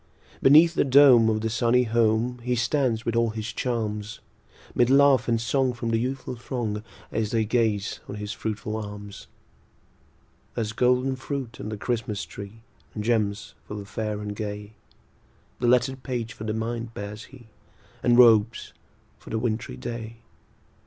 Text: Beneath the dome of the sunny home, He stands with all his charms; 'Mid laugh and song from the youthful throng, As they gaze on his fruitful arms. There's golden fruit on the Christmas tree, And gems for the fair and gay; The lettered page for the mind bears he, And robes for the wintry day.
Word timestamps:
Beneath 0.41 0.73
the 0.73 0.83
dome 0.83 1.29
of 1.29 1.41
the 1.41 1.49
sunny 1.51 1.83
home, 1.83 2.39
He 2.41 2.55
stands 2.55 3.05
with 3.05 3.15
all 3.15 3.29
his 3.29 3.53
charms; 3.53 4.19
'Mid 4.73 4.89
laugh 4.89 5.27
and 5.27 5.39
song 5.39 5.73
from 5.73 5.91
the 5.91 5.99
youthful 5.99 6.35
throng, 6.35 6.83
As 7.11 7.29
they 7.29 7.45
gaze 7.45 7.99
on 8.09 8.15
his 8.15 8.33
fruitful 8.33 8.75
arms. 8.77 9.27
There's 10.55 10.73
golden 10.73 11.15
fruit 11.17 11.59
on 11.61 11.69
the 11.69 11.77
Christmas 11.77 12.25
tree, 12.25 12.63
And 12.95 13.03
gems 13.03 13.53
for 13.67 13.75
the 13.75 13.85
fair 13.85 14.19
and 14.21 14.35
gay; 14.35 14.73
The 15.59 15.67
lettered 15.67 16.01
page 16.01 16.33
for 16.33 16.45
the 16.45 16.53
mind 16.55 16.95
bears 16.95 17.25
he, 17.25 17.49
And 18.01 18.17
robes 18.17 18.73
for 19.19 19.29
the 19.29 19.37
wintry 19.37 19.77
day. 19.77 20.15